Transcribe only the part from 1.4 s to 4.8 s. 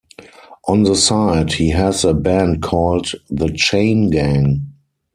he has a band called The Chane Gang.